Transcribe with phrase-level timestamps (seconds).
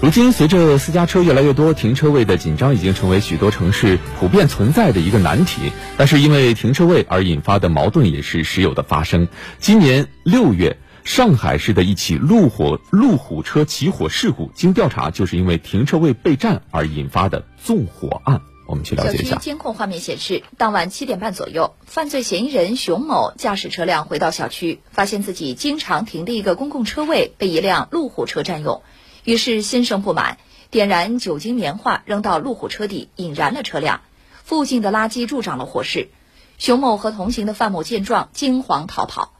[0.00, 5.72] 如今，随着私家车越来越多，停车位的紧张已经成为许多城市普遍存在的一个难题。
[5.96, 9.26] 但是，因为停车位而引发的矛盾也是时有的发生。
[9.58, 18.40] 今年六月，上海市的一起路火路虎车起火事故，经调查就是因为停车位被占而引发的纵火案。
[18.68, 19.30] 我们去了解一下。
[19.30, 28.82] 小区监控画面显示，当晚七点半左右，犯罪嫌疑人熊某驾驶车辆回到小区，发现自己经常停的一个公共车位被一辆路虎车占用。
[29.28, 30.38] 于是心生不满，
[30.70, 34.00] 点燃酒精棉花扔到路虎车底，引燃了车辆。
[34.42, 36.08] 附近的垃圾助长了火势。
[36.56, 39.34] 熊某和同行的范某见状惊慌逃跑。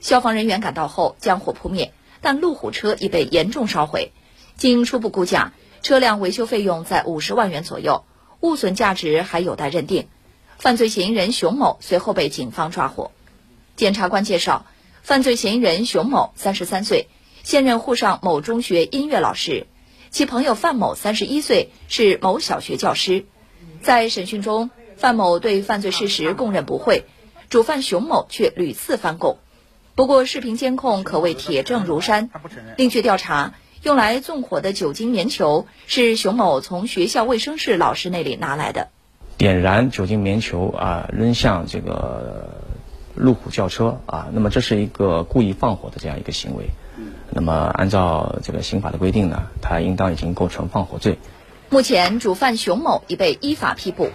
[0.00, 4.12] 消防人员赶到后将火扑灭，但路虎车已被严重烧毁。
[4.56, 5.52] 经初步估价，
[5.82, 8.06] 车辆维修费用在五十万元左右，
[8.40, 10.08] 物损价值还有待认定。
[10.56, 13.12] 犯罪嫌疑人熊某随后被警方抓获。
[13.76, 14.64] 检察官介绍，
[15.02, 17.08] 犯罪嫌疑人熊某三十三岁。
[17.48, 19.68] 现任沪上某中学音乐老师，
[20.10, 23.24] 其朋友范某三十一岁，是某小学教师。
[23.80, 27.04] 在审讯中，范某对犯罪事实供认不讳，
[27.48, 29.38] 主犯熊某却屡次翻供。
[29.94, 32.28] 不过，视频监控可谓铁证如山。
[32.76, 38.88] 另据调查，用来纵火的酒精棉球是熊某从学校卫生室老师那里拿来的。
[39.38, 42.60] 点燃酒精棉球啊，扔向这个
[43.14, 46.68] 路虎轿车啊，那么这是一个故意放火的这样一个行为。
[47.30, 51.18] 那么，按照这个刑法的规定呢，他应当已经构成放火罪。
[51.70, 54.10] 目前，主犯熊某已被依法批捕。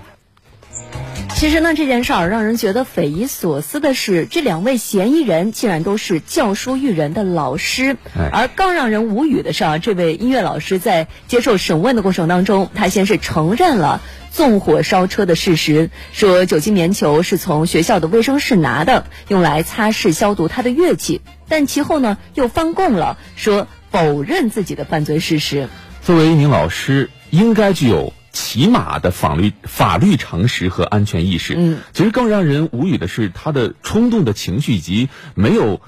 [1.35, 7.97] 其实呢，这件事儿让人觉得匪夷所思的是，这两位嫌疑人竟然都是教书育人的老师。
[8.31, 21.21] 而更让人无语的是啊，这位音乐老师在接受审问的过程当中，他先是承认了纵火烧车的事实，说酒精棉球是从学校的卫生室拿的，用来擦拭消毒他的乐器。
[21.53, 25.69] 但其后呢，又翻供了，说否认自己的犯罪事实。
[26.01, 31.53] 作为一名老师，应该具有起码的法律法律常识和安全意识。
[31.55, 35.79] 嗯，其实更让人无语的是，他的冲动的情绪以及没有，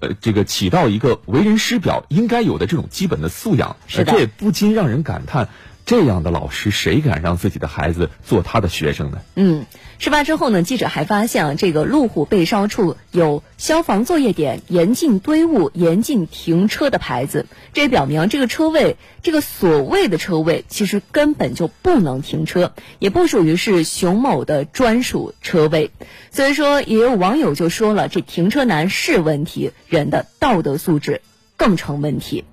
[0.00, 3.76] 呃，这个起到一个为人师表应该有的这种基本的素养。
[3.86, 5.48] 是的，这也不禁让人感叹。
[5.86, 9.18] 这样的老师，谁敢让自己的孩子做他的学生呢？
[9.36, 9.66] 嗯，
[9.98, 25.90] 事发之后呢，记者还发现啊这个路虎被烧处有消防作业点、严禁堆物、严禁停车的牌子，这也表明这个车位，这个所谓的车位，其实根本就不能停车，也不属于是熊某的专属车位。
[26.30, 31.20] 所以说，也有网友就说了，这停车难是问题，人的道德素质
[31.58, 32.44] 更成问题。